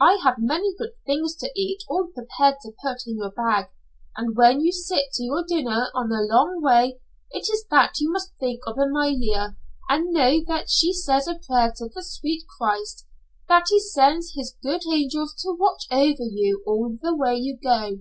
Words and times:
I 0.00 0.14
have 0.24 0.36
many 0.38 0.74
good 0.74 0.92
things 1.04 1.36
to 1.36 1.52
eat 1.54 1.82
all 1.90 2.06
prepare 2.06 2.56
to 2.62 2.72
put 2.82 3.06
in 3.06 3.18
your 3.18 3.30
bag, 3.30 3.66
and 4.16 4.34
when 4.34 4.62
you 4.62 4.72
sit 4.72 5.12
to 5.12 5.22
your 5.22 5.44
dinner 5.44 5.88
on 5.94 6.08
the 6.08 6.22
long 6.22 6.62
way, 6.62 7.00
it 7.32 7.50
is 7.52 7.66
that 7.70 8.00
you 8.00 8.10
must 8.10 8.32
think 8.40 8.60
of 8.66 8.78
Amalia 8.78 9.58
and 9.90 10.10
know 10.10 10.42
that 10.48 10.70
she 10.70 10.94
says 10.94 11.28
a 11.28 11.34
prayer 11.34 11.70
to 11.76 11.90
the 11.94 12.02
sweet 12.02 12.44
Christ, 12.58 13.06
that 13.46 13.66
he 13.68 13.78
send 13.78 14.22
his 14.34 14.56
good 14.62 14.80
angels 14.90 15.34
to 15.42 15.52
watch 15.52 15.84
over 15.90 16.22
you 16.30 16.62
all 16.66 16.98
the 17.02 17.14
way 17.14 17.36
you 17.36 17.58
go. 17.62 17.98